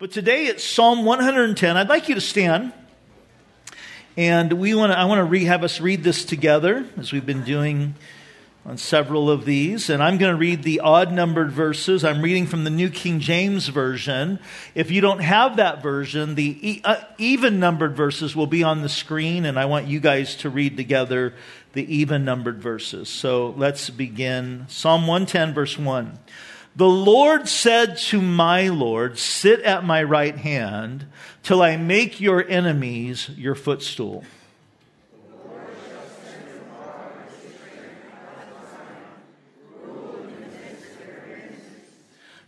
[0.00, 1.76] But today it's Psalm 110.
[1.76, 2.72] I'd like you to stand.
[4.16, 7.42] And we want I want to re, have us read this together as we've been
[7.42, 7.96] doing
[8.64, 9.90] on several of these.
[9.90, 12.04] And I'm going to read the odd numbered verses.
[12.04, 14.38] I'm reading from the New King James Version.
[14.76, 18.88] If you don't have that version, the uh, even numbered verses will be on the
[18.88, 19.44] screen.
[19.44, 21.34] And I want you guys to read together
[21.72, 23.08] the even numbered verses.
[23.08, 24.66] So let's begin.
[24.68, 26.20] Psalm 110, verse 1.
[26.78, 31.06] The Lord said to my Lord, Sit at my right hand
[31.42, 34.22] till I make your enemies your footstool.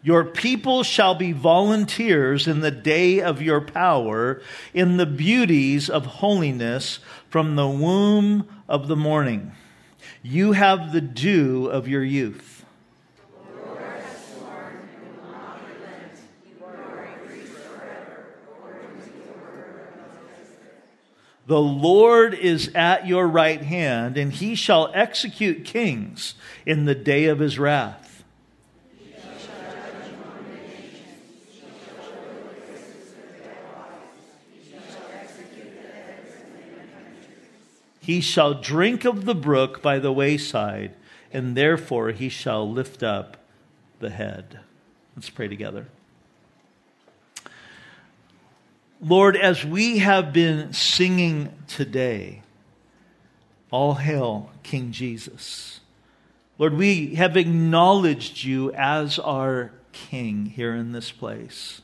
[0.01, 4.43] Your people shall be volunteers in the day of your power,
[4.73, 9.51] in the beauties of holiness from the womb of the morning.
[10.23, 12.50] You have the dew of your youth.
[21.51, 27.25] The Lord is at your right hand, and he shall execute kings in the day
[27.25, 28.23] of his wrath.
[38.01, 40.95] He shall drink of the brook by the wayside,
[41.33, 43.39] and therefore he shall lift up
[43.99, 44.61] the head.
[45.17, 45.89] Let's pray together.
[49.03, 52.43] Lord, as we have been singing today,
[53.71, 55.81] all hail King Jesus.
[56.59, 61.81] Lord, we have acknowledged you as our King here in this place.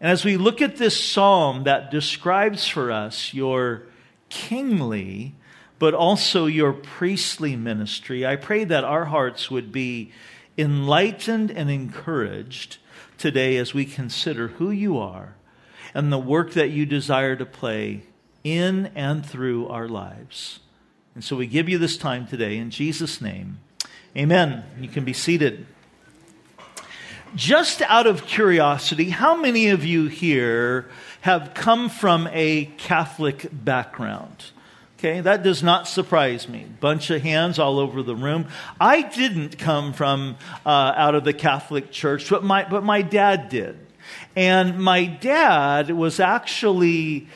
[0.00, 3.82] And as we look at this psalm that describes for us your
[4.30, 5.34] kingly,
[5.78, 10.12] but also your priestly ministry, I pray that our hearts would be
[10.56, 12.78] enlightened and encouraged
[13.18, 15.34] today as we consider who you are
[15.94, 18.02] and the work that you desire to play
[18.44, 20.60] in and through our lives.
[21.14, 23.60] And so we give you this time today in Jesus' name.
[24.16, 24.64] Amen.
[24.80, 25.66] You can be seated.
[27.34, 30.86] Just out of curiosity, how many of you here
[31.22, 34.50] have come from a Catholic background?
[34.98, 36.66] Okay, that does not surprise me.
[36.78, 38.46] Bunch of hands all over the room.
[38.78, 43.48] I didn't come from uh, out of the Catholic Church, but my but my dad
[43.48, 43.78] did.
[44.34, 47.28] And my dad was actually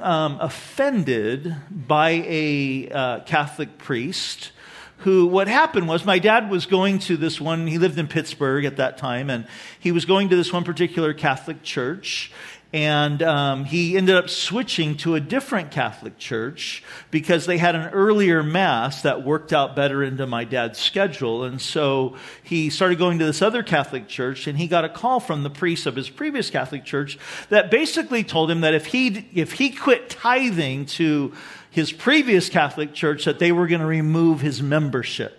[0.00, 4.52] um, offended by a uh, Catholic priest
[4.98, 8.64] who, what happened was, my dad was going to this one, he lived in Pittsburgh
[8.64, 9.46] at that time, and
[9.78, 12.32] he was going to this one particular Catholic church,
[12.72, 17.88] and um, he ended up switching to a different Catholic church because they had an
[17.94, 21.44] earlier mass that worked out better into my dad's schedule.
[21.44, 25.18] And so he started going to this other Catholic church, and he got a call
[25.18, 27.18] from the priest of his previous Catholic church
[27.48, 31.32] that basically told him that if he if he quit tithing to
[31.70, 35.37] his previous Catholic church, that they were going to remove his membership.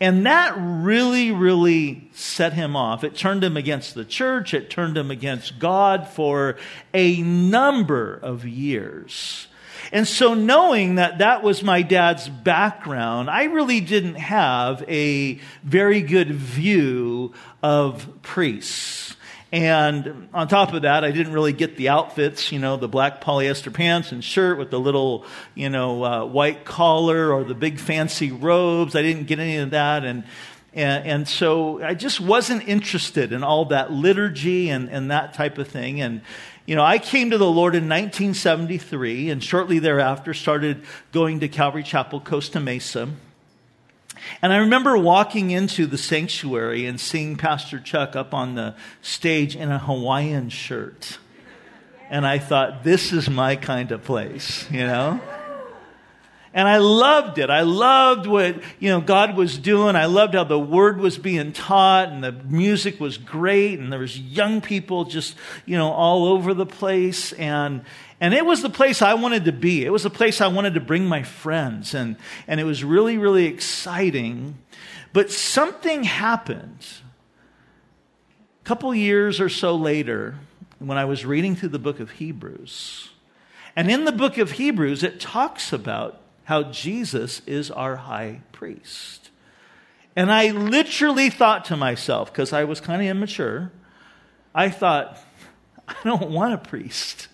[0.00, 3.04] And that really, really set him off.
[3.04, 6.56] It turned him against the church, it turned him against God for
[6.92, 9.46] a number of years.
[9.90, 16.00] And so, knowing that that was my dad's background, I really didn't have a very
[16.00, 19.16] good view of priests.
[19.52, 23.22] And on top of that, I didn't really get the outfits, you know, the black
[23.22, 27.78] polyester pants and shirt with the little, you know, uh, white collar or the big
[27.78, 28.96] fancy robes.
[28.96, 30.06] I didn't get any of that.
[30.06, 30.24] And,
[30.72, 35.58] and, and, so I just wasn't interested in all that liturgy and, and that type
[35.58, 36.00] of thing.
[36.00, 36.22] And,
[36.64, 40.82] you know, I came to the Lord in 1973 and shortly thereafter started
[41.12, 43.10] going to Calvary Chapel, Costa Mesa.
[44.40, 49.56] And I remember walking into the sanctuary and seeing Pastor Chuck up on the stage
[49.56, 51.18] in a Hawaiian shirt.
[52.10, 55.20] And I thought, this is my kind of place, you know?
[56.54, 57.48] And I loved it.
[57.48, 59.96] I loved what, you know, God was doing.
[59.96, 64.00] I loved how the word was being taught and the music was great and there
[64.00, 67.32] was young people just, you know, all over the place.
[67.32, 67.84] And,
[68.20, 69.84] and it was the place I wanted to be.
[69.84, 71.94] It was the place I wanted to bring my friends.
[71.94, 72.16] And,
[72.46, 74.58] and it was really, really exciting.
[75.14, 76.86] But something happened.
[78.60, 80.38] A couple years or so later,
[80.78, 83.08] when I was reading through the book of Hebrews,
[83.74, 89.30] and in the book of Hebrews, it talks about how Jesus is our high priest.
[90.14, 93.72] And I literally thought to myself, because I was kind of immature,
[94.54, 95.18] I thought,
[95.88, 97.28] I don't want a priest.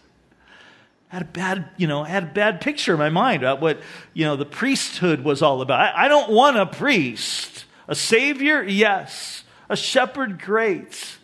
[1.10, 3.60] I had a bad, you know, I had a bad picture in my mind about
[3.60, 3.80] what,
[4.14, 5.80] you know, the priesthood was all about.
[5.80, 7.64] I, I don't want a priest.
[7.88, 9.42] A savior, yes.
[9.68, 11.16] A shepherd, great.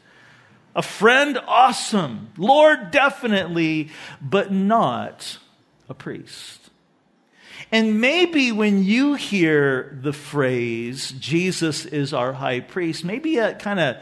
[0.74, 2.30] A friend, awesome.
[2.36, 3.90] Lord, definitely,
[4.20, 5.38] but not
[5.88, 6.63] a priest.
[7.74, 13.80] And maybe when you hear the phrase, Jesus is our high priest, maybe it kind
[13.80, 13.96] of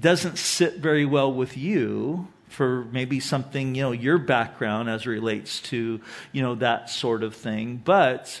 [0.00, 5.60] doesn't sit very well with you for maybe something, you know, your background as relates
[5.64, 6.00] to,
[6.32, 7.82] you know, that sort of thing.
[7.84, 8.40] But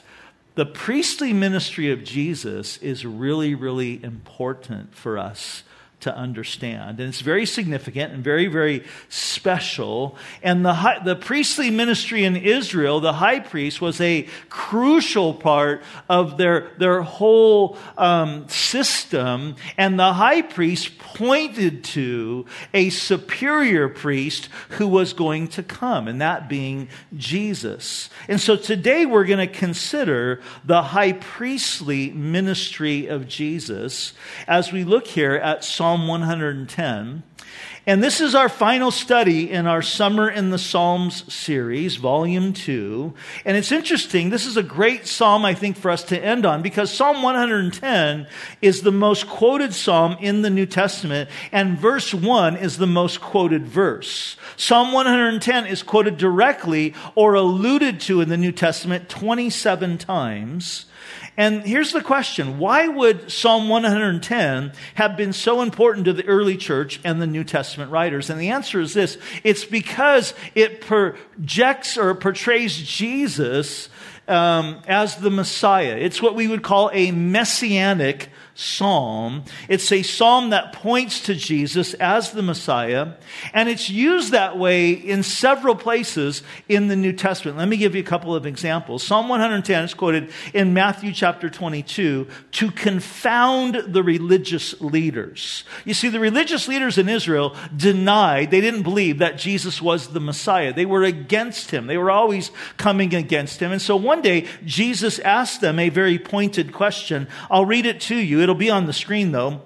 [0.54, 5.62] the priestly ministry of Jesus is really, really important for us
[6.00, 6.98] to understand.
[7.00, 10.16] And it's very significant and very, very special.
[10.42, 15.82] And the, high, the priestly ministry in Israel, the high priest, was a crucial part
[16.08, 19.56] of their, their whole um, system.
[19.76, 26.20] And the high priest pointed to a superior priest who was going to come, and
[26.20, 28.08] that being Jesus.
[28.26, 34.14] And so today we're going to consider the high priestly ministry of Jesus
[34.46, 37.24] as we look here at Psalm Psalm 110.
[37.84, 43.12] And this is our final study in our Summer in the Psalms series, volume two.
[43.44, 44.30] And it's interesting.
[44.30, 48.28] This is a great psalm, I think, for us to end on because Psalm 110
[48.62, 53.20] is the most quoted psalm in the New Testament, and verse one is the most
[53.20, 54.36] quoted verse.
[54.56, 60.86] Psalm 110 is quoted directly or alluded to in the New Testament 27 times.
[61.36, 66.56] And here's the question why would Psalm 110 have been so important to the early
[66.56, 68.30] church and the New Testament writers?
[68.30, 73.88] And the answer is this it's because it projects or portrays Jesus
[74.28, 75.96] um, as the Messiah.
[75.96, 78.30] It's what we would call a messianic
[78.60, 79.44] psalm.
[79.68, 83.14] It's a psalm that points to Jesus as the Messiah,
[83.54, 87.56] and it's used that way in several places in the New Testament.
[87.56, 89.02] Let me give you a couple of examples.
[89.02, 95.64] Psalm 110 is quoted in Matthew chapter 22 to confound the religious leaders.
[95.84, 100.20] You see, the religious leaders in Israel denied, they didn't believe that Jesus was the
[100.20, 100.72] Messiah.
[100.72, 101.86] They were against him.
[101.86, 103.72] They were always coming against him.
[103.72, 107.26] And so one day, Jesus asked them a very pointed question.
[107.50, 108.40] I'll read it to you.
[108.40, 109.62] It'll be on the screen though.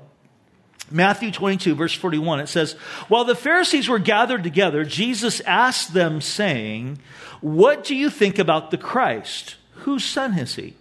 [0.90, 2.72] Matthew 22, verse 41, it says,
[3.08, 6.98] While the Pharisees were gathered together, Jesus asked them, saying,
[7.40, 9.56] What do you think about the Christ?
[9.72, 10.74] Whose son is he?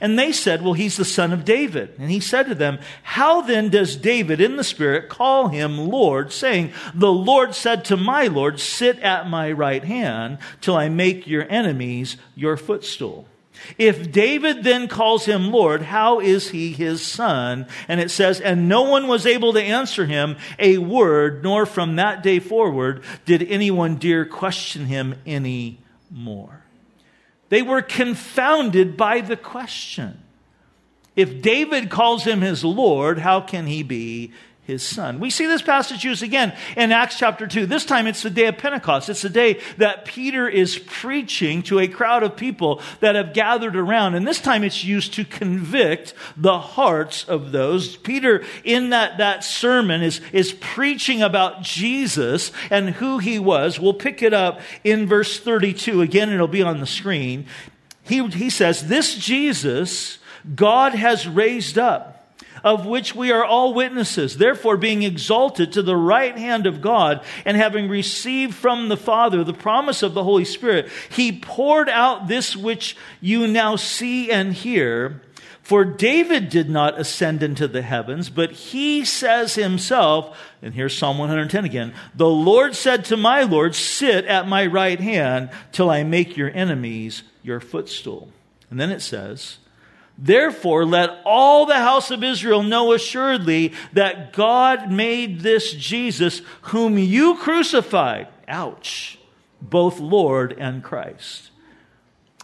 [0.00, 1.94] And they said, Well, he's the son of David.
[1.98, 6.32] And he said to them, How then does David in the Spirit call him Lord,
[6.32, 11.26] saying, The Lord said to my Lord, Sit at my right hand till I make
[11.26, 13.28] your enemies your footstool.
[13.78, 17.66] If David then calls him Lord, how is he his son?
[17.88, 21.96] And it says, and no one was able to answer him a word, nor from
[21.96, 25.78] that day forward did anyone dare question him any
[26.10, 26.62] more.
[27.48, 30.20] They were confounded by the question.
[31.16, 34.32] If David calls him his Lord, how can he be
[34.66, 35.20] his son.
[35.20, 37.66] We see this passage used again in Acts chapter 2.
[37.66, 39.08] This time it's the day of Pentecost.
[39.08, 43.76] It's the day that Peter is preaching to a crowd of people that have gathered
[43.76, 44.14] around.
[44.14, 47.96] And this time it's used to convict the hearts of those.
[47.96, 53.78] Peter, in that, that sermon, is, is preaching about Jesus and who he was.
[53.78, 56.00] We'll pick it up in verse 32.
[56.00, 57.46] Again, it'll be on the screen.
[58.02, 60.18] He, he says, This Jesus
[60.54, 62.13] God has raised up
[62.64, 64.38] of which we are all witnesses.
[64.38, 69.44] Therefore, being exalted to the right hand of God and having received from the Father
[69.44, 74.54] the promise of the Holy Spirit, he poured out this which you now see and
[74.54, 75.20] hear.
[75.62, 81.16] For David did not ascend into the heavens, but he says himself, and here's Psalm
[81.16, 86.02] 110 again, the Lord said to my Lord, sit at my right hand till I
[86.02, 88.28] make your enemies your footstool.
[88.70, 89.56] And then it says,
[90.16, 96.98] Therefore, let all the house of Israel know assuredly that God made this Jesus, whom
[96.98, 99.18] you crucified, ouch,
[99.60, 101.50] both Lord and Christ.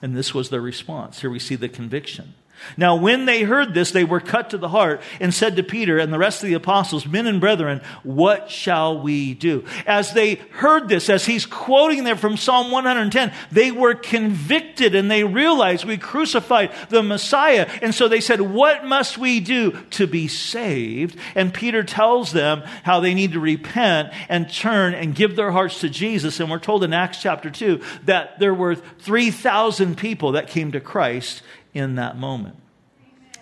[0.03, 1.21] And this was their response.
[1.21, 2.35] Here we see the conviction.
[2.77, 5.99] Now, when they heard this, they were cut to the heart and said to Peter
[5.99, 9.65] and the rest of the apostles, Men and brethren, what shall we do?
[9.87, 15.11] As they heard this, as he's quoting there from Psalm 110, they were convicted and
[15.11, 17.69] they realized we crucified the Messiah.
[17.83, 21.17] And so they said, What must we do to be saved?
[21.35, 25.81] And Peter tells them how they need to repent and turn and give their hearts
[25.81, 26.41] to Jesus.
[26.41, 30.81] And we're told in Acts chapter 2 that there were 3,000 people that came to
[30.81, 31.43] Christ
[31.75, 32.57] in that moment.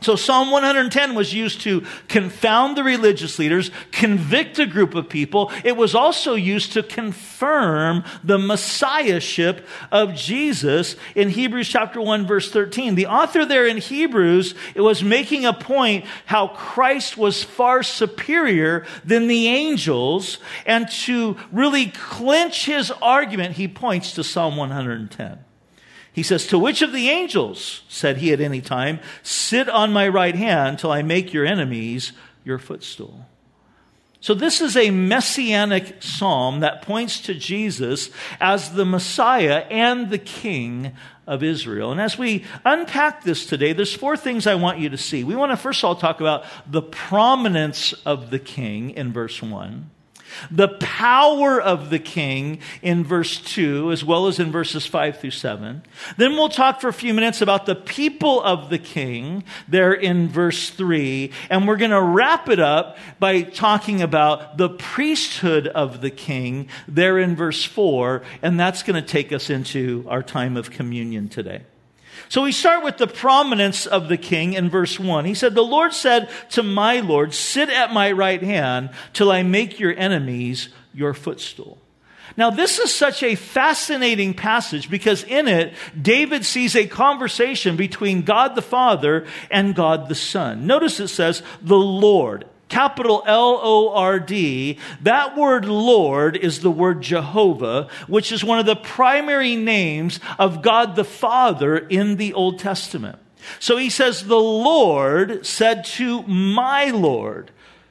[0.01, 5.51] So Psalm 110 was used to confound the religious leaders, convict a group of people.
[5.65, 12.51] It was also used to confirm the messiahship of Jesus in Hebrews chapter 1 verse
[12.51, 12.95] 13.
[12.95, 18.87] The author there in Hebrews, it was making a point how Christ was far superior
[19.05, 25.45] than the angels and to really clinch his argument, he points to Psalm 110.
[26.19, 30.09] He says, To which of the angels, said he at any time, sit on my
[30.09, 32.11] right hand till I make your enemies
[32.45, 33.25] your footstool?
[34.19, 38.11] So, this is a messianic psalm that points to Jesus
[38.41, 40.91] as the Messiah and the King
[41.25, 41.93] of Israel.
[41.93, 45.23] And as we unpack this today, there's four things I want you to see.
[45.23, 49.41] We want to first of all talk about the prominence of the King in verse
[49.41, 49.89] 1
[50.51, 55.31] the power of the king in verse 2, as well as in verses 5 through
[55.31, 55.83] 7.
[56.17, 60.29] Then we'll talk for a few minutes about the people of the king there in
[60.29, 61.31] verse 3.
[61.51, 66.69] And we're going to wrap it up by talking about the priesthood of the king
[66.87, 68.23] there in verse 4.
[68.43, 71.63] And that's going to take us into our time of communion today.
[72.29, 75.25] So we start with the prominence of the king in verse 1.
[75.25, 79.43] He said, The Lord said to my Lord, Sit at my right hand till I
[79.43, 81.79] make your enemies your footstool.
[82.37, 88.23] Now, this is such a fascinating passage because in it, David sees a conversation between
[88.23, 90.67] God the Father and God the Son.
[90.67, 96.71] Notice it says, the Lord capital L O R D, that word Lord is the
[96.71, 102.35] word Jehovah, which is one of the primary names of God the Father in the
[102.35, 103.19] Old Testament.
[103.59, 107.51] So he says, The Lord said to my Lord,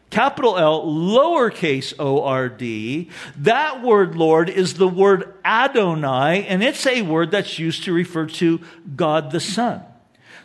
[0.10, 3.10] capital L, lowercase o r d.
[3.38, 8.26] That word Lord is the word Adonai, and it's a word that's used to refer
[8.28, 8.62] to
[8.96, 9.84] God the Son.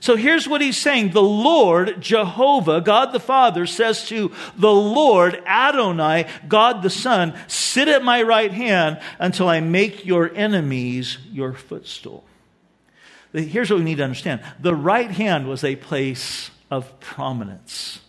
[0.02, 1.12] So here's what he's saying.
[1.12, 7.86] The Lord, Jehovah, God the Father, says to the Lord, Adonai, God the Son, sit
[7.86, 12.24] at my right hand until I make your enemies your footstool.
[13.32, 14.40] Here's what we need to understand.
[14.58, 18.00] The right hand was a place of prominence.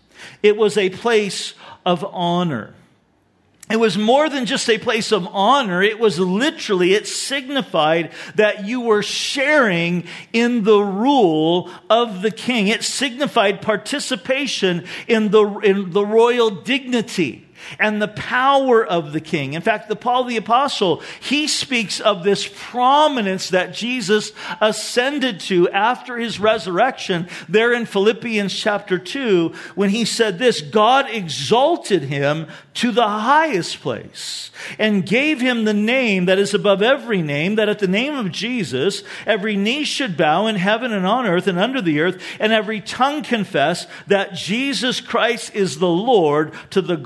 [0.42, 1.54] It was a place
[1.86, 2.74] of honor.
[3.74, 5.82] It was more than just a place of honor.
[5.82, 12.68] It was literally, it signified that you were sharing in the rule of the king.
[12.68, 17.48] It signified participation in the, in the royal dignity
[17.80, 19.54] and the power of the king.
[19.54, 25.70] In fact, the Paul the apostle, he speaks of this prominence that Jesus ascended to
[25.70, 32.48] after his resurrection there in Philippians chapter 2 when he said this, God exalted him
[32.76, 37.70] to the highest place and gave him the name that is above every name, that
[37.70, 41.60] at the name of Jesus, every knee should bow in heaven and on earth and
[41.60, 46.98] under the earth, and every tongue confess that Jesus Christ is the Lord to the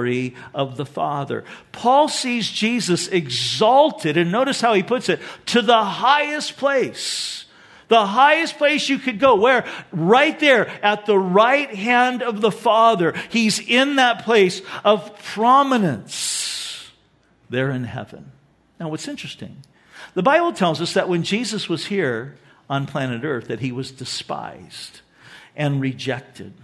[0.00, 1.44] glory of the Father.
[1.72, 7.44] Paul sees Jesus exalted, and notice how he puts it, to the highest place.
[7.88, 9.34] The highest place you could go.
[9.34, 9.66] Where?
[9.92, 13.14] Right there at the right hand of the Father.
[13.30, 16.90] He's in that place of prominence
[17.48, 18.30] there in heaven.
[18.78, 19.56] Now, what's interesting,
[20.14, 22.36] the Bible tells us that when Jesus was here
[22.70, 25.00] on planet Earth, that he was despised
[25.56, 26.54] and rejected,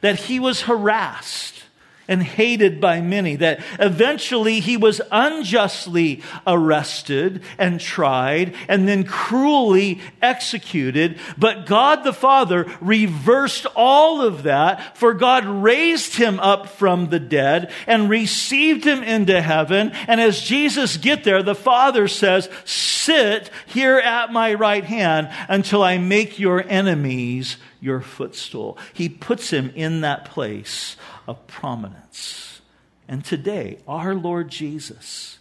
[0.00, 1.62] that he was harassed
[2.08, 10.00] and hated by many, that eventually he was unjustly arrested and tried and then cruelly
[10.20, 11.18] executed.
[11.38, 17.20] But God the Father reversed all of that, for God raised him up from the
[17.20, 19.90] dead and received him into heaven.
[20.08, 25.82] And as Jesus get there, the Father says, sit here at my right hand until
[25.82, 28.78] I make your enemies your footstool.
[28.94, 30.96] He puts him in that place
[31.26, 32.62] of prominence.
[33.08, 35.40] And today, our Lord Jesus,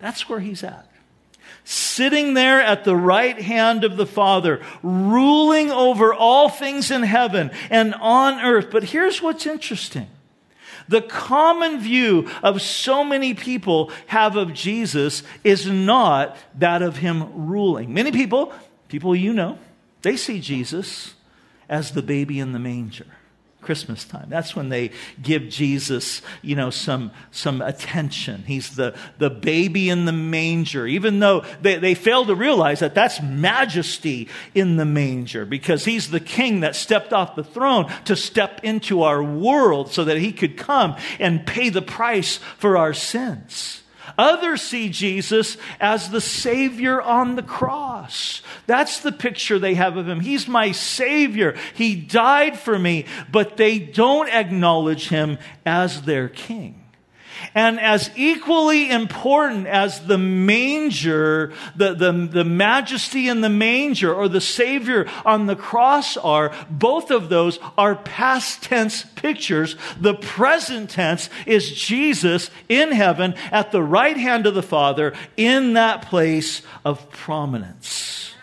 [0.00, 0.90] that's where he's at.
[1.62, 7.52] Sitting there at the right hand of the Father, ruling over all things in heaven
[7.70, 8.70] and on earth.
[8.70, 10.08] But here's what's interesting.
[10.88, 17.46] The common view of so many people have of Jesus is not that of him
[17.48, 17.94] ruling.
[17.94, 18.52] Many people,
[18.88, 19.58] people you know,
[20.02, 21.14] they see Jesus
[21.68, 23.06] as the baby in the manger.
[23.60, 24.28] Christmas time.
[24.28, 28.44] That's when they give Jesus, you know, some, some attention.
[28.46, 32.94] He's the, the baby in the manger, even though they, they fail to realize that
[32.94, 38.14] that's majesty in the manger because he's the king that stepped off the throne to
[38.14, 42.94] step into our world so that he could come and pay the price for our
[42.94, 43.82] sins.
[44.16, 48.42] Others see Jesus as the Savior on the cross.
[48.66, 50.20] That's the picture they have of him.
[50.20, 51.56] He's my Savior.
[51.74, 56.87] He died for me, but they don't acknowledge him as their King.
[57.54, 64.28] And as equally important as the manger, the, the, the majesty in the manger or
[64.28, 69.76] the Savior on the cross are, both of those are past tense pictures.
[70.00, 75.74] The present tense is Jesus in heaven at the right hand of the Father in
[75.74, 78.34] that place of prominence.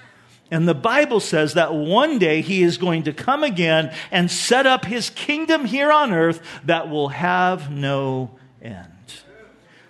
[0.51, 4.67] And the Bible says that one day he is going to come again and set
[4.67, 8.31] up his kingdom here on earth that will have no
[8.65, 9.21] end.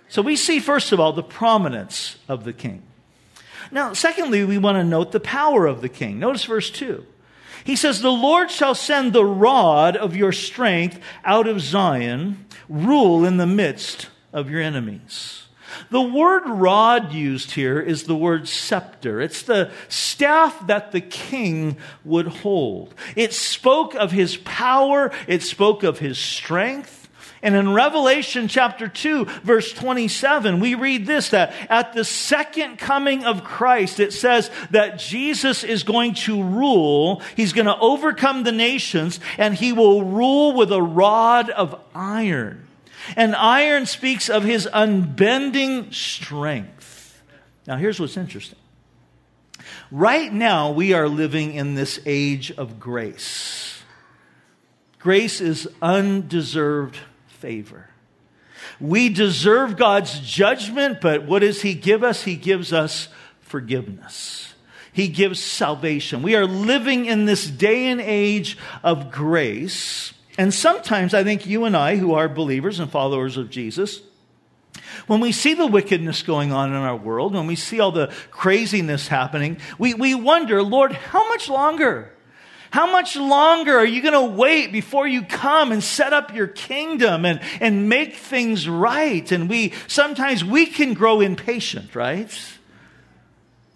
[0.08, 2.82] So we see, first of all, the prominence of the king.
[3.70, 6.18] Now, secondly, we want to note the power of the king.
[6.18, 7.04] Notice verse 2.
[7.64, 13.24] He says, The Lord shall send the rod of your strength out of Zion, rule
[13.24, 15.46] in the midst of your enemies.
[15.90, 19.20] The word rod used here is the word scepter.
[19.20, 22.94] It's the staff that the king would hold.
[23.14, 26.95] It spoke of his power, it spoke of his strength.
[27.42, 33.24] And in Revelation chapter 2, verse 27, we read this that at the second coming
[33.24, 37.20] of Christ, it says that Jesus is going to rule.
[37.36, 42.66] He's going to overcome the nations and he will rule with a rod of iron.
[43.16, 47.22] And iron speaks of his unbending strength.
[47.66, 48.58] Now, here's what's interesting.
[49.90, 53.82] Right now, we are living in this age of grace.
[54.98, 56.98] Grace is undeserved
[57.46, 57.88] favor.
[58.80, 62.24] We deserve God's judgment, but what does He give us?
[62.24, 63.06] He gives us
[63.40, 64.52] forgiveness.
[64.92, 66.22] He gives salvation.
[66.22, 70.12] We are living in this day and age of grace.
[70.36, 74.00] And sometimes I think you and I, who are believers and followers of Jesus,
[75.06, 78.12] when we see the wickedness going on in our world, when we see all the
[78.32, 82.12] craziness happening, we, we wonder, Lord, how much longer?
[82.70, 86.46] How much longer are you going to wait before you come and set up your
[86.46, 89.30] kingdom and, and make things right?
[89.30, 92.30] And we, sometimes we can grow impatient, right?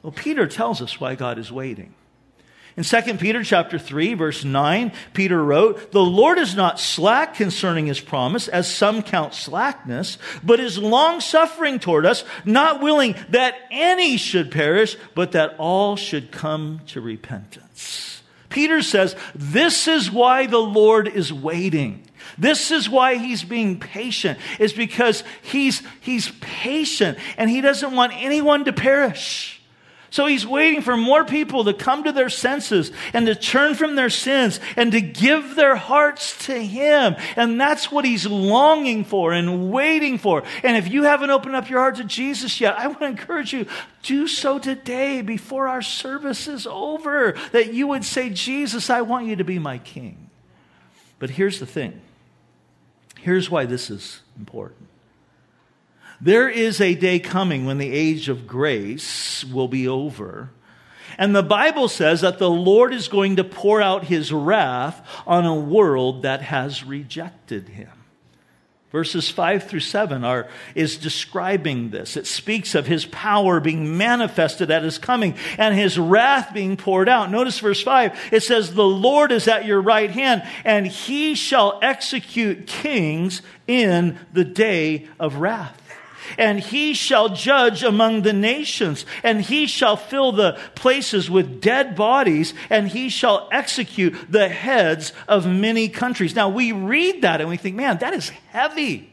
[0.02, 1.94] Well, Peter tells us why God is waiting.
[2.76, 7.86] In 2 Peter chapter 3 verse 9, Peter wrote, "The Lord is not slack concerning
[7.86, 14.16] his promise, as some count slackness, but is long-suffering toward us, not willing that any
[14.16, 18.09] should perish, but that all should come to repentance."
[18.50, 22.04] Peter says, This is why the Lord is waiting.
[22.36, 28.12] This is why he's being patient, is because he's, he's patient and he doesn't want
[28.14, 29.59] anyone to perish.
[30.10, 33.94] So he's waiting for more people to come to their senses and to turn from
[33.94, 37.14] their sins and to give their hearts to him.
[37.36, 40.42] And that's what he's longing for and waiting for.
[40.64, 43.52] And if you haven't opened up your heart to Jesus yet, I want to encourage
[43.52, 43.66] you,
[44.02, 49.26] do so today before our service is over, that you would say, Jesus, I want
[49.26, 50.28] you to be my king.
[51.20, 52.00] But here's the thing.
[53.20, 54.79] Here's why this is important.
[56.20, 60.50] There is a day coming when the age of grace will be over.
[61.16, 65.46] And the Bible says that the Lord is going to pour out his wrath on
[65.46, 67.90] a world that has rejected him.
[68.92, 72.16] Verses 5 through 7 are, is describing this.
[72.16, 77.08] It speaks of his power being manifested at his coming and his wrath being poured
[77.08, 77.30] out.
[77.30, 78.30] Notice verse 5.
[78.32, 84.18] It says, The Lord is at your right hand, and he shall execute kings in
[84.32, 85.79] the day of wrath
[86.38, 91.96] and he shall judge among the nations, and he shall fill the places with dead
[91.96, 96.34] bodies, and he shall execute the heads of many countries.
[96.34, 99.09] Now we read that and we think, man, that is heavy.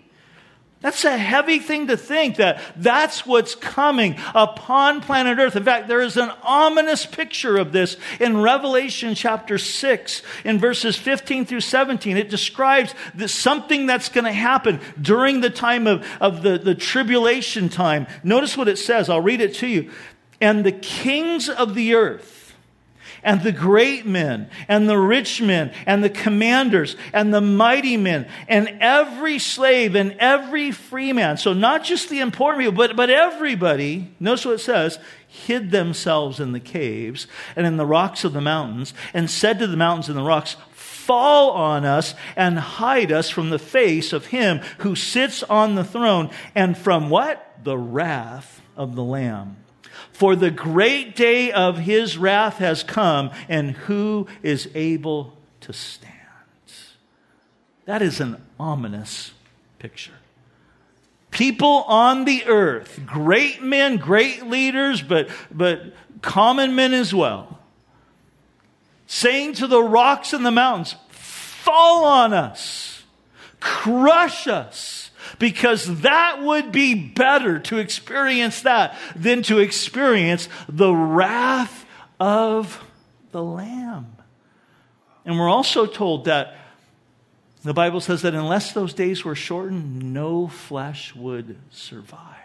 [0.79, 5.55] That's a heavy thing to think that that's what's coming upon planet Earth.
[5.55, 10.95] In fact, there is an ominous picture of this in Revelation chapter 6 in verses
[10.95, 12.15] 15 through 17.
[12.15, 16.75] It describes this, something that's going to happen during the time of, of the, the
[16.75, 18.05] tribulation time.
[18.23, 19.09] Notice what it says.
[19.09, 19.89] I'll read it to you.
[20.39, 22.36] And the kings of the earth
[23.23, 28.27] and the great men and the rich men and the commanders and the mighty men
[28.47, 31.37] and every slave and every free man.
[31.37, 36.39] So not just the important people, but, but everybody, notice what it says, hid themselves
[36.39, 40.09] in the caves and in the rocks of the mountains and said to the mountains
[40.09, 40.55] and the rocks,
[41.07, 45.83] fall on us and hide us from the face of him who sits on the
[45.83, 47.43] throne and from what?
[47.63, 49.57] The wrath of the Lamb.
[50.17, 56.11] For the great day of his wrath has come, and who is able to stand?
[57.85, 59.33] That is an ominous
[59.77, 60.17] picture.
[61.29, 67.59] people on the earth, great men, great leaders, but, but common men as well,
[69.05, 73.03] saying to the rocks and the mountains, fall on us,
[73.59, 74.96] crush us,
[75.39, 81.85] because that would be better to experience that than to experience the wrath
[82.19, 82.83] of
[83.31, 84.15] the Lamb.
[85.25, 86.57] And we're also told that
[87.63, 92.35] the Bible says that unless those days were shortened, no flesh would survive.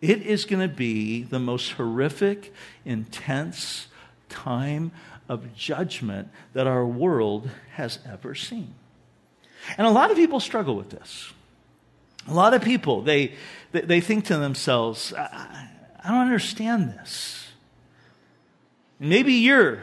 [0.00, 2.52] It is going to be the most horrific,
[2.84, 3.88] intense
[4.28, 4.92] time
[5.28, 8.74] of judgment that our world has ever seen.
[9.76, 11.32] And a lot of people struggle with this.
[12.28, 13.34] A lot of people, they,
[13.72, 15.68] they think to themselves, I,
[16.04, 17.48] I don't understand this.
[19.00, 19.80] Maybe you're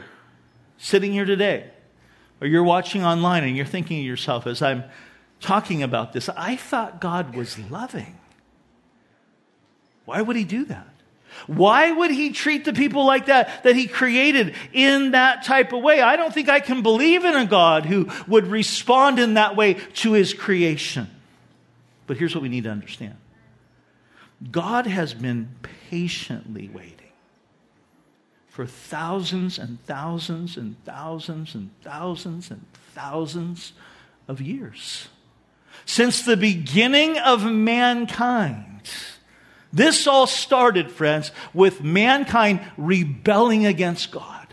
[0.78, 1.70] sitting here today,
[2.40, 4.84] or you're watching online and you're thinking to yourself as I'm
[5.40, 8.16] talking about this, I thought God was loving.
[10.04, 10.86] Why would he do that?
[11.46, 15.82] Why would he treat the people like that, that he created in that type of
[15.82, 16.00] way?
[16.00, 19.74] I don't think I can believe in a God who would respond in that way
[19.74, 21.10] to his creation.
[22.06, 23.16] But here's what we need to understand
[24.50, 25.48] God has been
[25.90, 26.92] patiently waiting
[28.48, 32.64] for thousands and thousands and thousands and thousands and
[32.94, 33.72] thousands
[34.28, 35.08] of years.
[35.84, 38.80] Since the beginning of mankind,
[39.72, 44.46] this all started, friends, with mankind rebelling against God.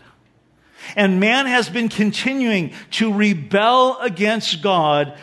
[0.96, 5.16] And man has been continuing to rebel against God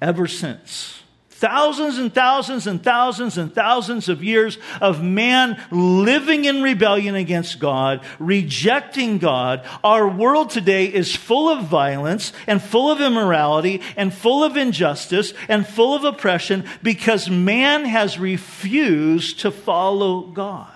[0.00, 0.95] ever since.
[1.36, 7.58] Thousands and thousands and thousands and thousands of years of man living in rebellion against
[7.58, 9.62] God, rejecting God.
[9.84, 15.34] Our world today is full of violence and full of immorality and full of injustice
[15.46, 20.75] and full of oppression because man has refused to follow God.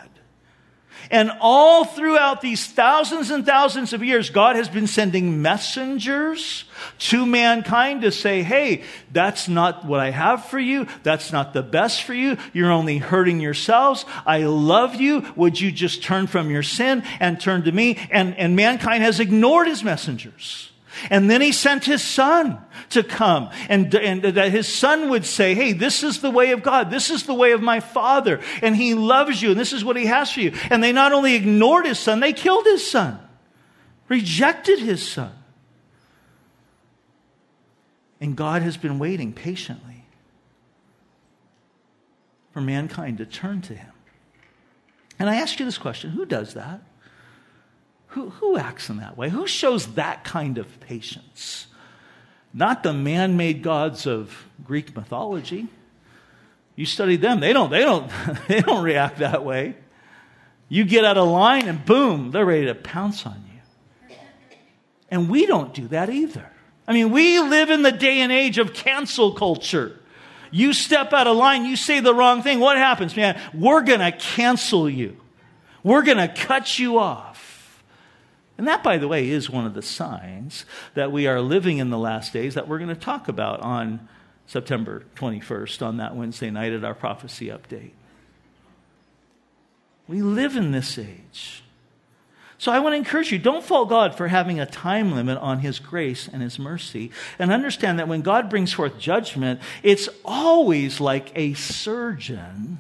[1.11, 6.65] And all throughout these thousands and thousands of years, God has been sending messengers
[6.99, 8.83] to mankind to say, hey,
[9.13, 10.87] that's not what I have for you.
[11.03, 12.37] That's not the best for you.
[12.53, 14.05] You're only hurting yourselves.
[14.27, 15.27] I love you.
[15.37, 17.99] Would you just turn from your sin and turn to me?
[18.11, 20.70] And, and mankind has ignored his messengers.
[21.09, 22.59] And then he sent his son
[22.91, 26.63] to come and, and that his son would say, Hey, this is the way of
[26.63, 26.91] God.
[26.91, 28.41] This is the way of my father.
[28.63, 29.51] And he loves you.
[29.51, 30.53] And this is what he has for you.
[30.69, 33.19] And they not only ignored his son, they killed his son,
[34.09, 35.33] rejected his son.
[38.21, 40.05] And God has been waiting patiently
[42.53, 43.93] for mankind to turn to him.
[45.19, 46.83] And I ask you this question who does that?
[48.11, 49.29] Who, who acts in that way?
[49.29, 51.67] Who shows that kind of patience?
[52.53, 55.69] Not the man made gods of Greek mythology.
[56.75, 58.11] You study them, they don't, they don't,
[58.49, 59.77] they don't react that way.
[60.69, 64.17] You get out of line and boom, they're ready to pounce on you.
[65.11, 66.51] And we don't do that either.
[66.89, 70.01] I mean, we live in the day and age of cancel culture.
[70.51, 73.41] You step out of line, you say the wrong thing, what happens, man?
[73.55, 75.17] We're going to cancel you.
[75.85, 77.30] We're going to cut you off.
[78.61, 81.89] And that, by the way, is one of the signs that we are living in
[81.89, 84.07] the last days that we're going to talk about on
[84.47, 87.93] September 21st, on that Wednesday night at our prophecy update.
[90.07, 91.63] We live in this age.
[92.59, 95.61] So I want to encourage you don't fault God for having a time limit on
[95.61, 97.11] His grace and His mercy.
[97.39, 102.77] And understand that when God brings forth judgment, it's always like a surgeon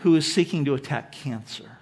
[0.00, 1.75] who is seeking to attack cancer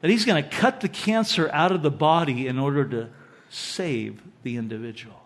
[0.00, 3.08] that he's going to cut the cancer out of the body in order to
[3.48, 5.22] save the individual.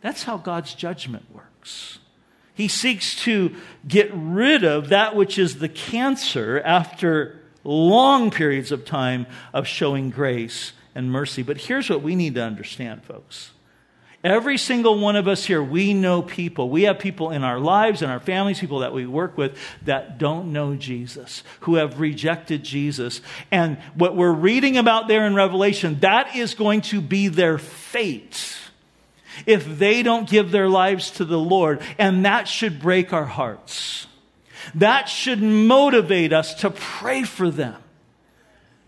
[0.00, 1.98] That's how God's judgment works.
[2.54, 3.54] He seeks to
[3.86, 10.10] get rid of that which is the cancer after long periods of time of showing
[10.10, 11.42] grace and mercy.
[11.42, 13.52] But here's what we need to understand, folks
[14.22, 16.68] Every single one of us here, we know people.
[16.68, 19.56] We have people in our lives and our families, people that we work with
[19.86, 23.22] that don't know Jesus, who have rejected Jesus.
[23.50, 28.58] And what we're reading about there in Revelation, that is going to be their fate
[29.46, 31.80] if they don't give their lives to the Lord.
[31.96, 34.06] And that should break our hearts.
[34.74, 37.79] That should motivate us to pray for them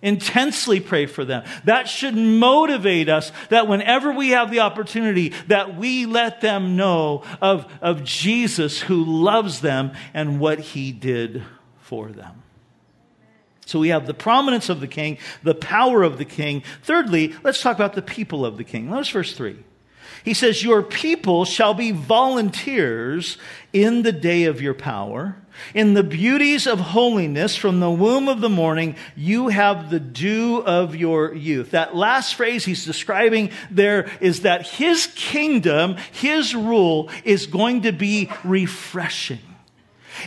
[0.03, 1.45] intensely pray for them.
[1.65, 7.23] That should motivate us that whenever we have the opportunity that we let them know
[7.41, 11.43] of, of jesus who loves them and what he did
[11.79, 12.43] for them.
[13.65, 16.65] So we have the prominence of the king the power of the king.
[16.83, 18.91] Thirdly let's talk about the people of the king.
[18.91, 19.57] Notice verse 3
[20.25, 23.38] He says, Your people shall be volunteers
[23.73, 25.37] in the day of your power.
[25.75, 30.62] In the beauties of holiness from the womb of the morning, you have the dew
[30.65, 31.73] of your youth.
[31.73, 37.93] That last phrase he's describing there is that his kingdom, his rule is going to
[37.93, 39.41] be refreshing.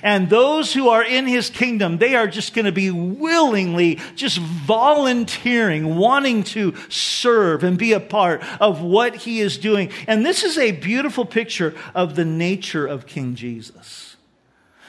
[0.03, 4.37] And those who are in his kingdom, they are just going to be willingly, just
[4.37, 9.91] volunteering, wanting to serve and be a part of what he is doing.
[10.07, 14.15] And this is a beautiful picture of the nature of King Jesus.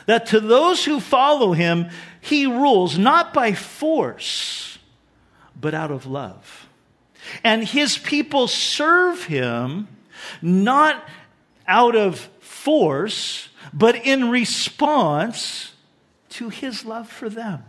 [0.07, 1.91] That to those who follow him,
[2.21, 4.79] he rules not by force,
[5.61, 6.69] but out of love.
[7.43, 9.89] And his people serve him
[10.41, 11.03] not
[11.67, 15.73] out of force, but in response
[16.31, 17.65] to his love for them.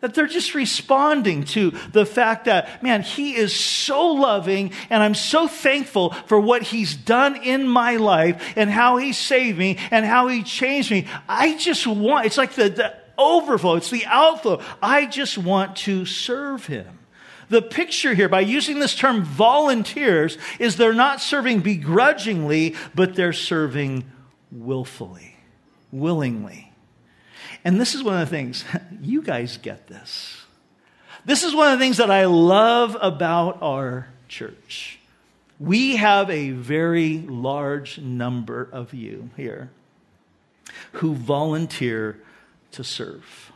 [0.00, 5.16] That they're just responding to the fact that, man, he is so loving and I'm
[5.16, 10.06] so thankful for what he's done in my life and how he saved me and
[10.06, 11.08] how he changed me.
[11.28, 14.62] I just want, it's like the, the overflow, it's the outflow.
[14.80, 16.98] I just want to serve him.
[17.48, 23.32] The picture here, by using this term volunteers, is they're not serving begrudgingly, but they're
[23.32, 24.04] serving
[24.50, 25.36] willfully,
[25.92, 26.72] willingly.
[27.64, 28.64] And this is one of the things,
[29.00, 30.44] you guys get this.
[31.24, 34.98] This is one of the things that I love about our church.
[35.58, 39.70] We have a very large number of you here
[40.92, 42.20] who volunteer
[42.72, 43.52] to serve.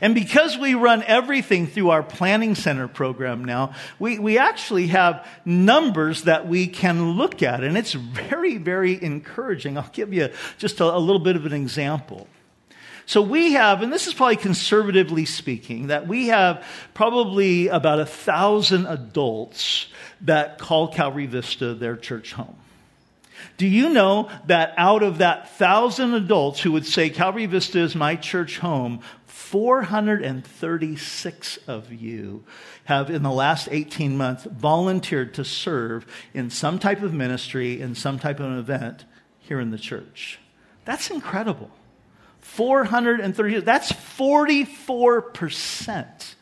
[0.00, 5.26] And because we run everything through our planning center program now, we, we actually have
[5.44, 7.62] numbers that we can look at.
[7.62, 9.78] And it's very, very encouraging.
[9.78, 12.28] I'll give you just a, a little bit of an example.
[13.06, 18.04] So we have, and this is probably conservatively speaking, that we have probably about a
[18.04, 19.86] thousand adults
[20.20, 22.56] that call Calvary Vista their church home.
[23.56, 27.94] Do you know that out of that thousand adults who would say Calvary Vista is
[27.94, 29.00] my church home,
[29.50, 32.44] 436 of you
[32.84, 37.94] have, in the last 18 months, volunteered to serve in some type of ministry, in
[37.94, 39.06] some type of an event
[39.38, 40.38] here in the church.
[40.84, 41.70] That's incredible.
[42.40, 46.34] 430, that's 44%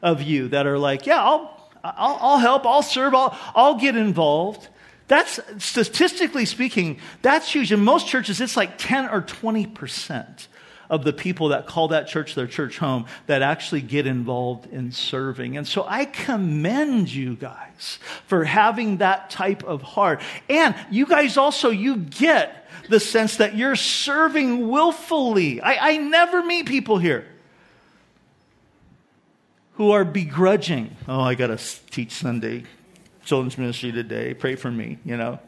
[0.00, 3.94] of you that are like, yeah, I'll, I'll, I'll help, I'll serve, I'll, I'll get
[3.94, 4.66] involved.
[5.06, 7.72] That's statistically speaking, that's huge.
[7.72, 10.46] In most churches, it's like 10 or 20%
[10.90, 14.92] of the people that call that church their church home that actually get involved in
[14.92, 15.56] serving.
[15.56, 20.20] And so I commend you guys for having that type of heart.
[20.48, 25.60] And you guys also, you get the sense that you're serving willfully.
[25.60, 27.26] I, I never meet people here
[29.74, 30.96] who are begrudging.
[31.06, 31.58] Oh, I got to
[31.90, 32.64] teach Sunday
[33.24, 34.32] children's ministry today.
[34.32, 35.38] Pray for me, you know.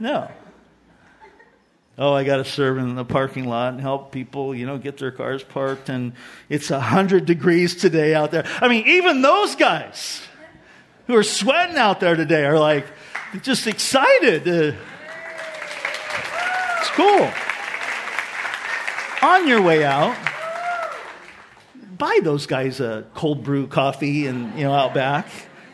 [0.00, 0.28] No.
[1.96, 4.98] Oh, I got to serve in the parking lot and help people, you know, get
[4.98, 5.88] their cars parked.
[5.88, 6.14] And
[6.48, 8.44] it's 100 degrees today out there.
[8.60, 10.20] I mean, even those guys
[11.06, 12.86] who are sweating out there today are like
[13.42, 14.48] just excited.
[14.48, 14.76] Uh,
[16.80, 17.30] it's cool.
[19.22, 20.16] On your way out,
[21.96, 25.28] buy those guys a cold brew coffee and, you know, out back.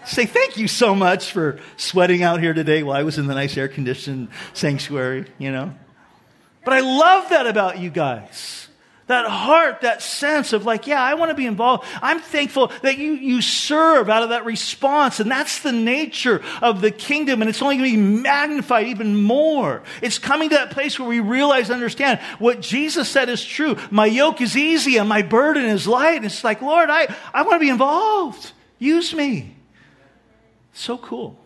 [0.05, 3.35] Say thank you so much for sweating out here today while I was in the
[3.35, 5.75] nice air conditioned sanctuary, you know.
[6.65, 8.69] But I love that about you guys.
[9.07, 11.85] That heart, that sense of like, yeah, I want to be involved.
[12.01, 15.19] I'm thankful that you, you serve out of that response.
[15.19, 17.43] And that's the nature of the kingdom.
[17.43, 19.83] And it's only going to be magnified even more.
[20.01, 23.77] It's coming to that place where we realize, understand what Jesus said is true.
[23.91, 26.19] My yoke is easy and my burden is light.
[26.19, 28.53] And it's like, Lord, I, I want to be involved.
[28.79, 29.57] Use me.
[30.73, 31.37] So cool.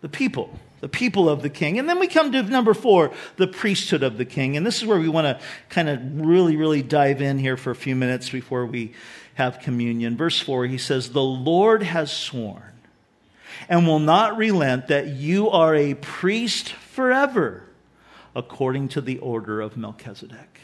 [0.00, 1.78] The people the people of the king.
[1.78, 4.56] And then we come to number four, the priesthood of the king.
[4.56, 7.70] And this is where we want to kind of really, really dive in here for
[7.70, 8.92] a few minutes before we
[9.34, 10.16] have communion.
[10.16, 12.72] Verse four, he says, The Lord has sworn
[13.68, 17.62] and will not relent that you are a priest forever,
[18.34, 20.58] according to the order of Melchizedek.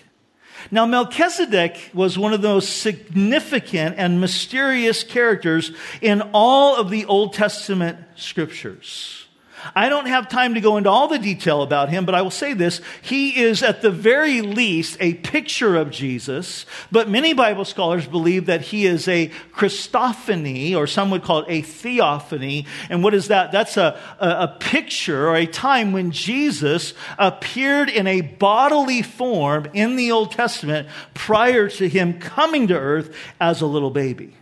[0.73, 7.35] Now, Melchizedek was one of those significant and mysterious characters in all of the Old
[7.35, 9.28] Testament scriptures.
[9.75, 12.31] I don't have time to go into all the detail about him, but I will
[12.31, 12.81] say this.
[13.03, 18.47] He is at the very least a picture of Jesus, but many Bible scholars believe
[18.47, 22.67] that he is a Christophany, or some would call it a theophany.
[22.89, 23.53] And what is that?
[23.53, 29.67] That's a, a, a picture or a time when Jesus appeared in a bodily form
[29.75, 34.35] in the Old Testament prior to him coming to earth as a little baby.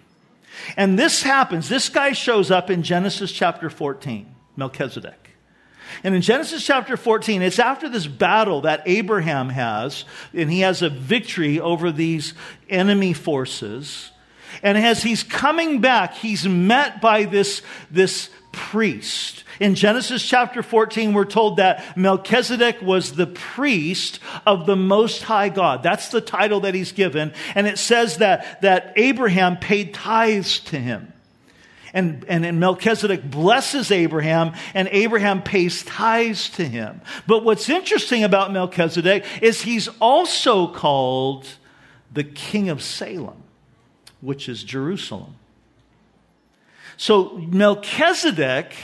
[0.76, 4.35] And this happens, this guy shows up in Genesis chapter 14.
[4.56, 5.30] Melchizedek.
[6.02, 10.82] And in Genesis chapter 14, it's after this battle that Abraham has, and he has
[10.82, 12.34] a victory over these
[12.68, 14.10] enemy forces.
[14.62, 19.44] And as he's coming back, he's met by this, this priest.
[19.60, 25.48] In Genesis chapter 14, we're told that Melchizedek was the priest of the Most High
[25.48, 25.82] God.
[25.82, 27.32] That's the title that he's given.
[27.54, 31.12] And it says that, that Abraham paid tithes to him.
[31.92, 37.00] And, and, and Melchizedek blesses Abraham, and Abraham pays tithes to him.
[37.26, 41.46] But what's interesting about Melchizedek is he's also called
[42.12, 43.42] the king of Salem,
[44.20, 45.36] which is Jerusalem.
[46.96, 48.74] So Melchizedek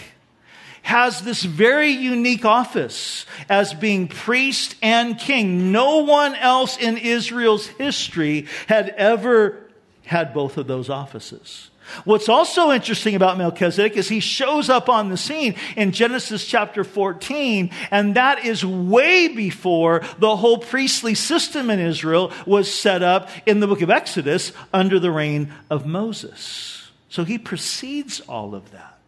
[0.83, 5.73] has this very unique office as being priest and king.
[5.73, 9.61] No one else in Israel's history had ever
[10.05, 11.71] had both of those offices.
[12.05, 16.85] What's also interesting about Melchizedek is he shows up on the scene in Genesis chapter
[16.85, 23.29] 14, and that is way before the whole priestly system in Israel was set up
[23.47, 26.91] in the book of Exodus under the reign of Moses.
[27.09, 28.99] So he precedes all of that.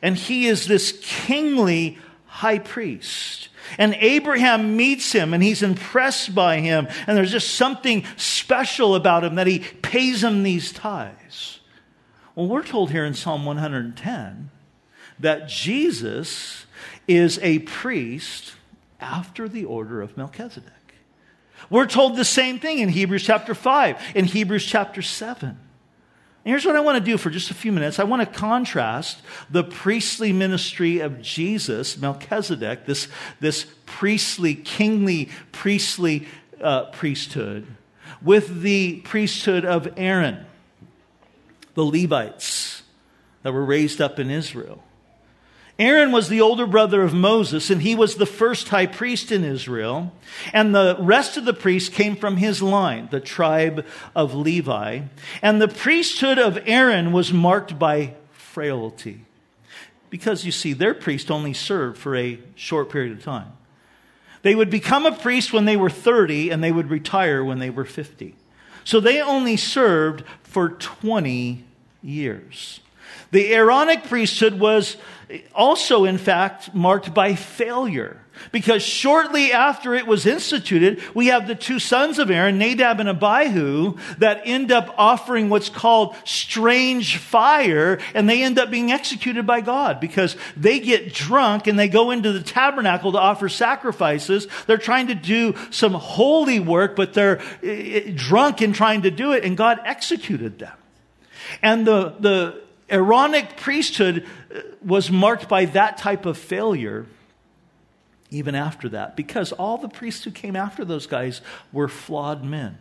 [0.00, 3.48] And he is this kingly high priest.
[3.76, 6.88] And Abraham meets him and he's impressed by him.
[7.06, 11.57] And there's just something special about him that he pays him these tithes.
[12.38, 14.50] Well, we're told here in Psalm 110
[15.18, 16.66] that Jesus
[17.08, 18.54] is a priest
[19.00, 20.72] after the order of Melchizedek.
[21.68, 25.48] We're told the same thing in Hebrews chapter 5, in Hebrews chapter 7.
[25.48, 25.58] And
[26.44, 27.98] here's what I want to do for just a few minutes.
[27.98, 29.18] I want to contrast
[29.50, 33.08] the priestly ministry of Jesus, Melchizedek, this,
[33.40, 36.28] this priestly, kingly, priestly
[36.62, 37.66] uh, priesthood,
[38.22, 40.46] with the priesthood of Aaron,
[41.78, 42.82] the Levites
[43.44, 44.82] that were raised up in Israel.
[45.78, 49.44] Aaron was the older brother of Moses, and he was the first high priest in
[49.44, 50.12] Israel.
[50.52, 53.86] And the rest of the priests came from his line, the tribe
[54.16, 55.02] of Levi.
[55.40, 59.24] And the priesthood of Aaron was marked by frailty.
[60.10, 63.52] Because you see, their priest only served for a short period of time.
[64.42, 67.70] They would become a priest when they were 30, and they would retire when they
[67.70, 68.34] were 50.
[68.82, 71.67] So they only served for 20
[72.02, 72.80] years.
[73.30, 74.96] The Aaronic priesthood was
[75.54, 78.22] also, in fact, marked by failure.
[78.52, 83.08] Because shortly after it was instituted, we have the two sons of Aaron, Nadab and
[83.08, 89.44] Abihu, that end up offering what's called strange fire, and they end up being executed
[89.44, 94.46] by God because they get drunk and they go into the tabernacle to offer sacrifices.
[94.66, 99.10] They're trying to do some holy work, but they're eh, eh, drunk in trying to
[99.10, 100.72] do it, and God executed them.
[101.62, 107.06] And the, the Aaronic priesthood uh, was marked by that type of failure
[108.30, 111.40] even after that, because all the priests who came after those guys
[111.72, 112.78] were flawed men.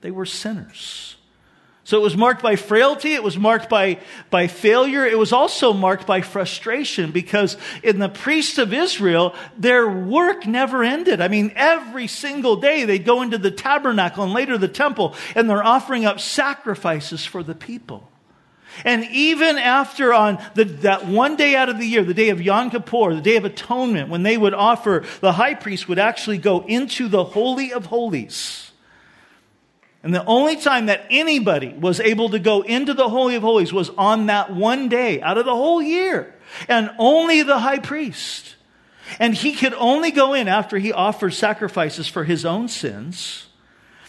[0.00, 1.16] They were sinners.
[1.88, 5.72] So it was marked by frailty, it was marked by, by failure, it was also
[5.72, 11.22] marked by frustration because in the priests of Israel, their work never ended.
[11.22, 15.48] I mean, every single day they'd go into the tabernacle and later the temple and
[15.48, 18.06] they're offering up sacrifices for the people.
[18.84, 22.42] And even after on the, that one day out of the year, the day of
[22.42, 26.36] Yom Kippur, the day of atonement, when they would offer, the high priest would actually
[26.36, 28.67] go into the Holy of Holies.
[30.08, 33.74] And the only time that anybody was able to go into the Holy of Holies
[33.74, 36.34] was on that one day out of the whole year.
[36.66, 38.56] And only the high priest.
[39.18, 43.48] And he could only go in after he offered sacrifices for his own sins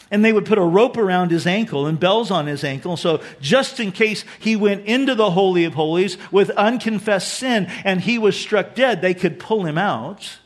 [0.09, 2.95] and they would put a rope around his ankle and bells on his ankle.
[2.95, 7.99] So just in case he went into the Holy of Holies with unconfessed sin and
[7.99, 10.39] he was struck dead, they could pull him out.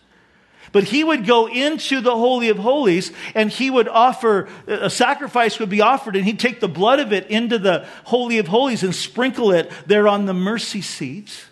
[0.73, 5.59] But he would go into the Holy of Holies and he would offer, a sacrifice
[5.59, 8.83] would be offered and he'd take the blood of it into the Holy of Holies
[8.83, 11.45] and sprinkle it there on the mercy seat.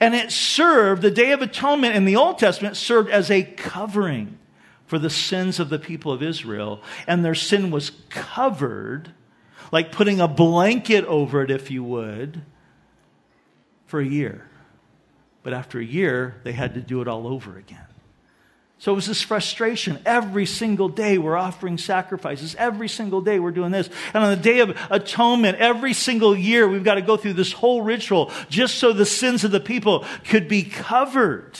[0.00, 4.38] And it served, the Day of Atonement in the Old Testament served as a covering
[4.86, 9.12] for the sins of the people of Israel, and their sin was covered,
[9.70, 12.42] like putting a blanket over it, if you would,
[13.86, 14.48] for a year.
[15.42, 17.86] But after a year, they had to do it all over again.
[18.78, 19.98] So it was this frustration.
[20.04, 22.54] Every single day we're offering sacrifices.
[22.56, 23.88] Every single day we're doing this.
[24.12, 27.52] And on the day of atonement, every single year we've got to go through this
[27.52, 31.58] whole ritual just so the sins of the people could be covered.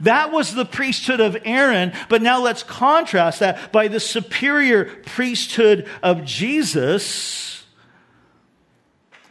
[0.00, 5.88] That was the priesthood of Aaron, but now let's contrast that by the superior priesthood
[6.02, 7.64] of Jesus,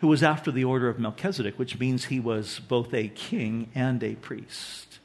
[0.01, 4.03] who was after the order of Melchizedek, which means he was both a king and
[4.03, 4.99] a priest.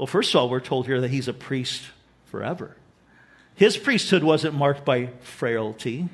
[0.00, 1.82] Well, first of all, we're told here that he's a priest
[2.24, 2.74] forever.
[3.54, 6.08] His priesthood wasn't marked by frailty.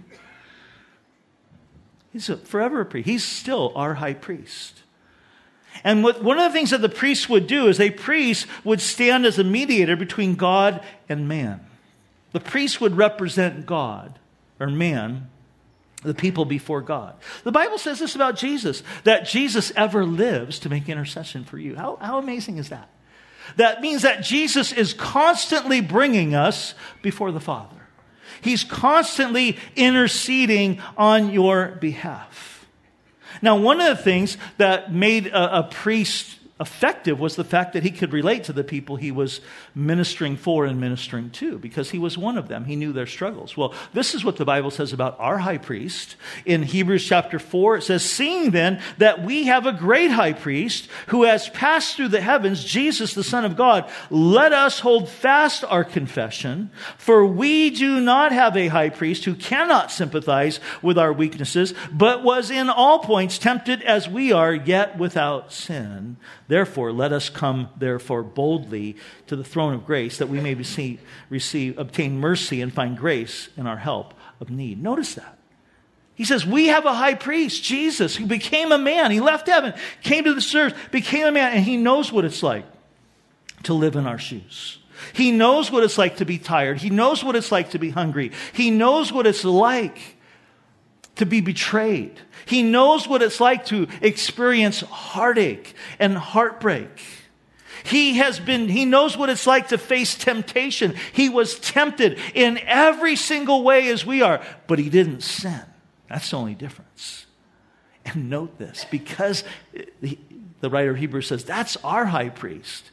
[2.13, 3.07] He's a forever a priest.
[3.07, 4.83] He's still our high priest.
[5.85, 8.81] And what, one of the things that the priests would do is a priest would
[8.81, 11.65] stand as a mediator between God and man.
[12.33, 14.19] The priest would represent God
[14.59, 15.31] or man,
[16.03, 17.15] the people before God.
[17.45, 21.77] The Bible says this about Jesus that Jesus ever lives to make intercession for you.
[21.77, 22.89] How, how amazing is that?
[23.55, 27.77] That means that Jesus is constantly bringing us before the Father.
[28.41, 32.67] He's constantly interceding on your behalf.
[33.43, 37.83] Now, one of the things that made a, a priest effective was the fact that
[37.83, 39.43] he could relate to the people he was
[39.75, 42.65] ministering for and ministering to because he was one of them.
[42.65, 43.57] He knew their struggles.
[43.59, 46.17] Well, this is what the Bible says about our high priest.
[46.47, 50.89] In Hebrews chapter 4, it says, Seeing then that we have a great high priest
[51.09, 55.63] who has passed through the heavens, Jesus, the Son of God, let us hold fast
[55.65, 61.13] our confession, for we do not have a high priest who cannot sympathize with our
[61.13, 66.17] weaknesses, but was in all points tempted as we are, yet without sin.
[66.49, 71.01] Therefore, let us come, therefore, boldly to the throne of grace that we may receive,
[71.29, 74.83] receive, obtain mercy and find grace in our help of need.
[74.83, 75.39] Notice that.
[76.15, 79.11] He says, We have a high priest, Jesus, who became a man.
[79.11, 82.43] He left heaven, came to this earth, became a man, and he knows what it's
[82.43, 82.65] like
[83.65, 84.79] to live in our shoes.
[85.13, 86.79] He knows what it's like to be tired.
[86.79, 88.33] He knows what it's like to be hungry.
[88.55, 90.16] He knows what it's like
[91.17, 92.19] to be betrayed.
[92.47, 96.89] He knows what it's like to experience heartache and heartbreak.
[97.85, 100.95] He has been, he knows what it's like to face temptation.
[101.13, 105.63] He was tempted in every single way as we are, but he didn't sin.
[106.09, 107.27] That's the only difference.
[108.05, 109.45] And note this because
[110.61, 112.91] the writer of Hebrews says that's our high priest.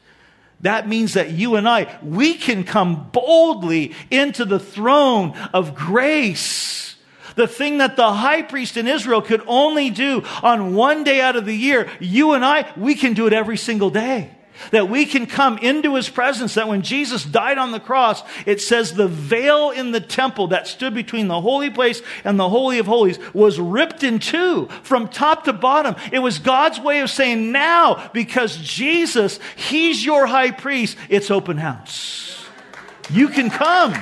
[0.61, 6.92] That means that you and I, we can come boldly into the throne of grace
[7.35, 11.35] the thing that the high priest in Israel could only do on one day out
[11.35, 14.31] of the year, you and I, we can do it every single day.
[14.71, 16.53] That we can come into his presence.
[16.53, 20.67] That when Jesus died on the cross, it says the veil in the temple that
[20.67, 25.07] stood between the holy place and the Holy of Holies was ripped in two from
[25.07, 25.95] top to bottom.
[26.11, 31.57] It was God's way of saying now, because Jesus, he's your high priest, it's open
[31.57, 32.45] house.
[33.09, 33.93] You can come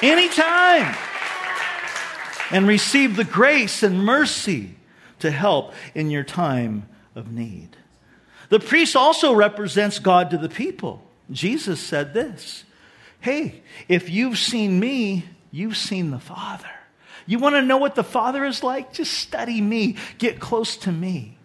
[0.00, 0.96] anytime
[2.50, 4.76] and receive the grace and mercy
[5.20, 7.76] to help in your time of need.
[8.48, 11.02] The priest also represents God to the people.
[11.30, 12.64] Jesus said this
[13.20, 16.70] Hey, if you've seen me, you've seen the Father.
[17.26, 18.92] You want to know what the Father is like?
[18.92, 21.36] Just study me, get close to me.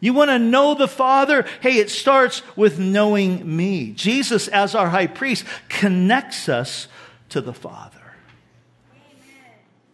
[0.00, 1.46] You want to know the Father?
[1.60, 3.92] Hey, it starts with knowing me.
[3.92, 6.88] Jesus, as our high priest, connects us
[7.28, 8.01] to the Father.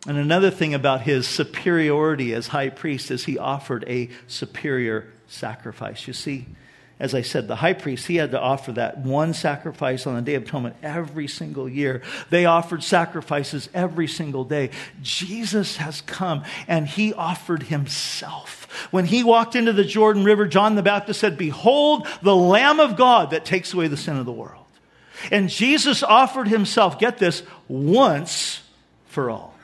[0.09, 6.07] And another thing about his superiority as high priest is he offered a superior sacrifice.
[6.07, 6.47] You see,
[6.99, 10.23] as I said, the high priest, he had to offer that one sacrifice on the
[10.23, 12.01] Day of Atonement every single year.
[12.31, 14.71] They offered sacrifices every single day.
[15.03, 18.89] Jesus has come and he offered himself.
[18.91, 22.97] When he walked into the Jordan River, John the Baptist said, Behold, the Lamb of
[22.97, 24.65] God that takes away the sin of the world.
[25.31, 28.63] And Jesus offered himself, get this, once
[29.09, 29.58] for all.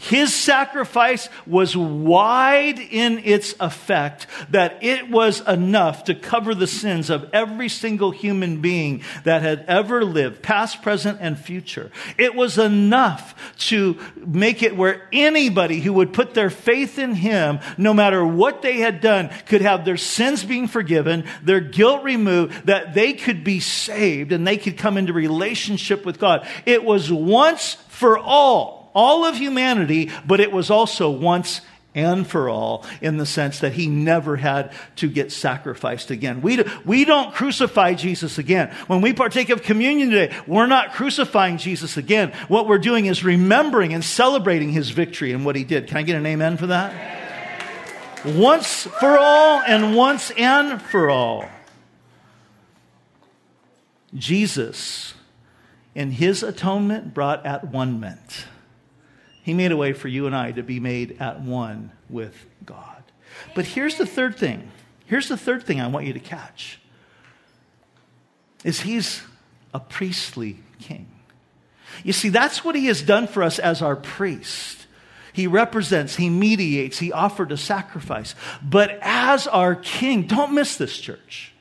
[0.00, 7.10] His sacrifice was wide in its effect that it was enough to cover the sins
[7.10, 11.90] of every single human being that had ever lived, past, present, and future.
[12.16, 13.34] It was enough
[13.68, 18.62] to make it where anybody who would put their faith in him, no matter what
[18.62, 23.44] they had done, could have their sins being forgiven, their guilt removed, that they could
[23.44, 26.48] be saved and they could come into relationship with God.
[26.64, 31.60] It was once for all all of humanity, but it was also once
[31.94, 36.40] and for all in the sense that he never had to get sacrificed again.
[36.40, 38.72] We, we don't crucify Jesus again.
[38.86, 42.32] When we partake of communion today, we're not crucifying Jesus again.
[42.48, 45.88] What we're doing is remembering and celebrating his victory and what he did.
[45.88, 47.18] Can I get an amen for that?
[48.24, 51.46] Once for all and once and for all.
[54.14, 55.14] Jesus,
[55.94, 58.46] in his atonement, brought at one ment
[59.42, 63.02] he made a way for you and I to be made at one with God.
[63.54, 64.70] But here's the third thing.
[65.06, 66.78] Here's the third thing I want you to catch.
[68.64, 69.22] Is he's
[69.72, 71.08] a priestly king.
[72.04, 74.86] You see, that's what he has done for us as our priest.
[75.32, 78.34] He represents, he mediates, he offered a sacrifice.
[78.62, 81.52] But as our king, don't miss this, church.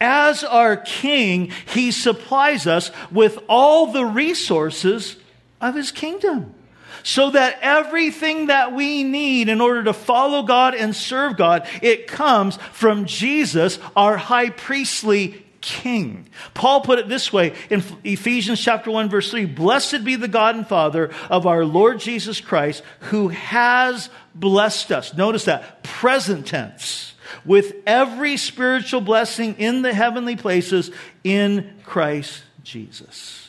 [0.00, 5.16] As our king, he supplies us with all the resources
[5.60, 6.54] of his kingdom.
[7.02, 12.06] So that everything that we need in order to follow God and serve God, it
[12.06, 16.28] comes from Jesus, our high priestly king.
[16.54, 20.54] Paul put it this way in Ephesians chapter 1 verse 3, blessed be the God
[20.54, 25.14] and Father of our Lord Jesus Christ who has blessed us.
[25.14, 30.92] Notice that present tense with every spiritual blessing in the heavenly places
[31.24, 33.45] in Christ Jesus.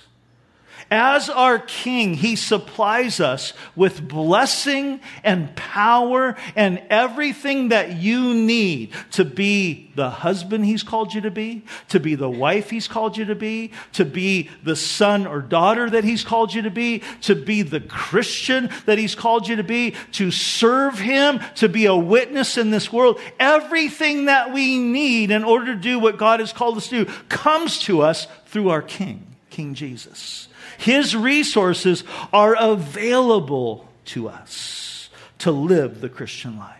[0.90, 8.94] As our King, He supplies us with blessing and power and everything that you need
[9.12, 13.18] to be the husband He's called you to be, to be the wife He's called
[13.18, 17.04] you to be, to be the son or daughter that He's called you to be,
[17.22, 21.86] to be the Christian that He's called you to be, to serve Him, to be
[21.86, 23.20] a witness in this world.
[23.40, 27.12] Everything that we need in order to do what God has called us to do
[27.28, 30.47] comes to us through our King, King Jesus.
[30.78, 35.10] His resources are available to us
[35.40, 36.74] to live the Christian life.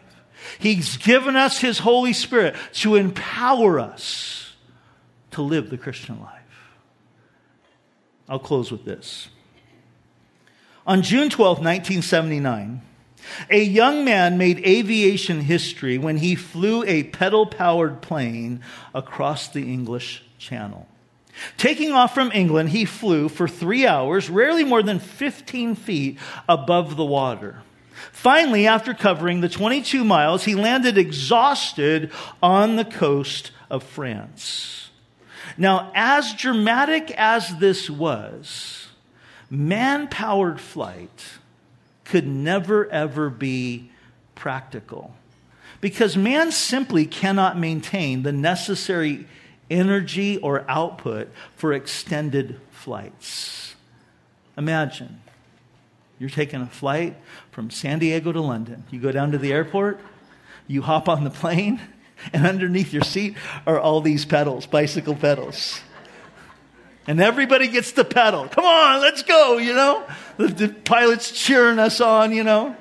[0.60, 4.56] He's given us His Holy Spirit to empower us
[5.32, 6.34] to live the Christian life.
[8.30, 9.30] I'll close with this.
[10.86, 12.82] On June 12, 1979,
[13.50, 18.62] a young man made aviation history when he flew a pedal powered plane
[18.94, 20.88] across the English Channel.
[21.58, 26.18] Taking off from England, he flew for three hours, rarely more than 15 feet
[26.48, 27.62] above the water.
[28.12, 32.12] Finally, after covering the 22 miles, he landed exhausted
[32.42, 34.90] on the coast of France.
[35.58, 38.88] Now, as dramatic as this was,
[39.50, 41.24] man powered flight
[42.04, 43.92] could never ever be
[44.36, 45.14] practical
[45.82, 49.28] because man simply cannot maintain the necessary
[49.70, 53.76] energy or output for extended flights.
[54.58, 55.22] Imagine
[56.20, 57.16] you're taking a flight
[57.52, 58.84] from San Diego to London.
[58.90, 60.00] You go down to the airport,
[60.68, 61.80] you hop on the plane,
[62.34, 65.82] and underneath your seat are all these pedals, bicycle pedals.
[67.06, 68.50] And everybody gets to pedal.
[68.50, 70.06] Come on, let's go, you know?
[70.36, 72.76] The, the pilot's cheering us on, you know?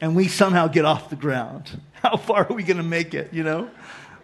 [0.00, 1.80] And we somehow get off the ground.
[1.94, 3.68] How far are we going to make it, you know?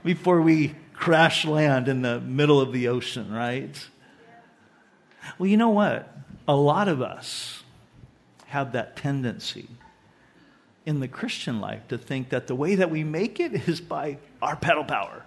[0.05, 3.89] Before we crash land in the middle of the ocean, right?
[5.39, 6.09] Well, you know what?
[6.47, 7.63] A lot of us
[8.47, 9.69] have that tendency
[10.85, 14.19] in the Christian life to think that the way that we make it is by
[14.41, 15.25] our pedal power.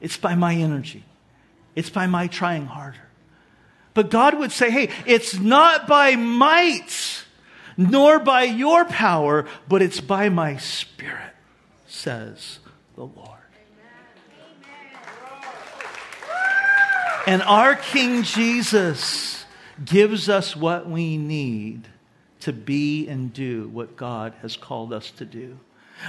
[0.00, 1.04] It's by my energy.
[1.74, 2.98] It's by my trying harder.
[3.94, 7.24] But God would say, hey, it's not by might,
[7.76, 11.34] nor by your power, but it's by my spirit,
[11.86, 12.60] says
[12.94, 13.37] the Lord.
[17.28, 19.44] And our King Jesus
[19.84, 21.86] gives us what we need
[22.40, 25.58] to be and do what God has called us to do.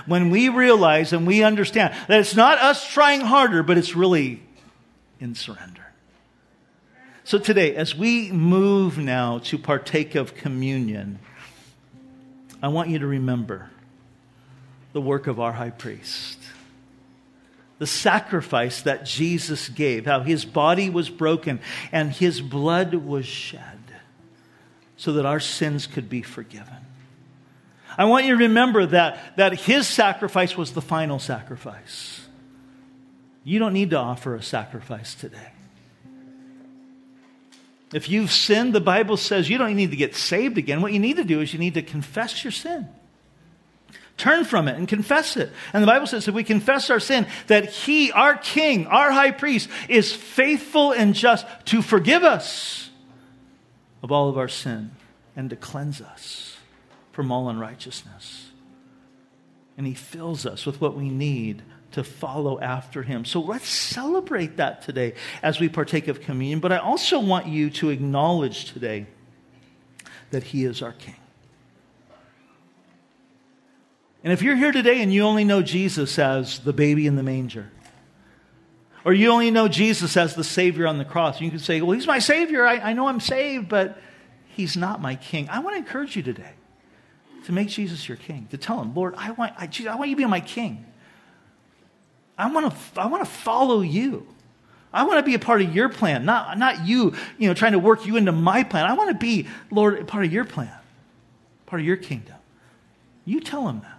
[0.05, 4.41] When we realize and we understand that it's not us trying harder, but it's really
[5.19, 5.87] in surrender.
[7.25, 11.19] So today, as we move now to partake of communion,
[12.63, 13.69] I want you to remember
[14.93, 16.38] the work of our high priest
[17.79, 21.59] the sacrifice that Jesus gave, how his body was broken
[21.91, 23.79] and his blood was shed
[24.97, 26.75] so that our sins could be forgiven.
[27.97, 32.27] I want you to remember that, that his sacrifice was the final sacrifice.
[33.43, 35.53] You don't need to offer a sacrifice today.
[37.93, 40.81] If you've sinned, the Bible says you don't need to get saved again.
[40.81, 42.87] What you need to do is you need to confess your sin.
[44.19, 45.49] Turn from it and confess it.
[45.71, 49.31] And the Bible says if we confess our sin, that He, our King, our high
[49.31, 52.89] priest, is faithful and just to forgive us
[54.03, 54.91] of all of our sin
[55.37, 56.57] and to cleanse us
[57.13, 58.49] from all unrighteousness.
[59.77, 61.63] And He fills us with what we need
[61.93, 63.23] to follow after Him.
[63.23, 66.59] So let's celebrate that today as we partake of communion.
[66.59, 69.07] But I also want you to acknowledge today
[70.31, 71.15] that He is our King.
[74.23, 77.23] And if you're here today and you only know Jesus as the baby in the
[77.23, 77.71] manger,
[79.05, 81.91] or you only know Jesus as the Savior on the cross, you can say, Well,
[81.91, 82.65] He's my Savior.
[82.65, 83.97] I, I know I'm saved, but
[84.49, 85.47] He's not my King.
[85.49, 86.51] I want to encourage you today
[87.45, 90.09] to make Jesus your King, to tell Him, Lord, I want, I, Jesus, I want
[90.09, 90.85] you to be my King.
[92.37, 94.27] I want to, I want to follow you.
[94.91, 97.73] I want to be a part of your plan, not, not you, you know, trying
[97.73, 98.85] to work you into my plan.
[98.85, 100.73] I want to be, Lord, part of your plan,
[101.67, 102.35] part of your kingdom.
[103.23, 103.98] You tell him that.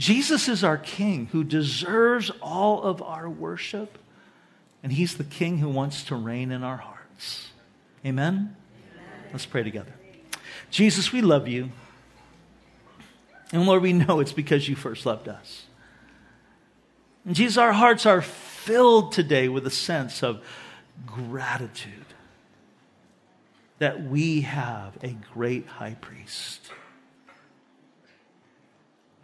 [0.00, 3.98] Jesus is our King who deserves all of our worship,
[4.82, 7.50] and He's the King who wants to reign in our hearts.
[8.04, 8.56] Amen?
[8.94, 9.06] Amen.
[9.30, 9.92] Let's pray together.
[10.70, 11.68] Jesus, we love you.
[13.52, 15.64] And Lord, we know it's because you first loved us.
[17.26, 20.42] And Jesus, our hearts are filled today with a sense of
[21.04, 22.06] gratitude
[23.78, 26.70] that we have a great high priest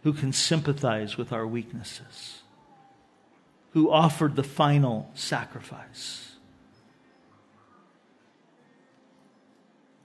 [0.07, 2.41] who can sympathize with our weaknesses,
[3.71, 6.37] who offered the final sacrifice.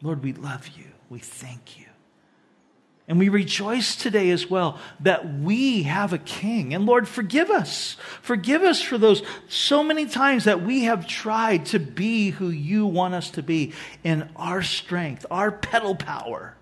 [0.03, 0.87] Lord, we love you.
[1.09, 1.87] We thank you.
[3.07, 6.75] And we rejoice today as well that we have a king.
[6.75, 7.97] And Lord, forgive us.
[8.23, 12.87] Forgive us for those so many times that we have tried to be who you
[12.87, 13.73] want us to be
[14.03, 16.57] in our strength, our pedal power.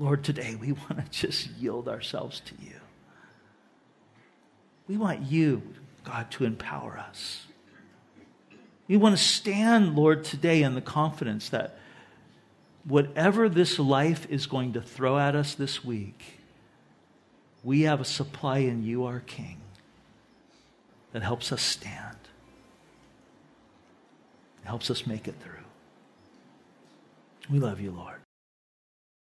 [0.00, 2.76] Lord, today we want to just yield ourselves to you.
[4.88, 5.62] We want you,
[6.04, 7.46] God, to empower us.
[8.88, 11.78] We want to stand, Lord, today in the confidence that
[12.84, 16.40] whatever this life is going to throw at us this week,
[17.62, 19.60] we have a supply in you, our King,
[21.12, 22.16] that helps us stand,
[24.64, 25.52] helps us make it through.
[27.50, 28.19] We love you, Lord.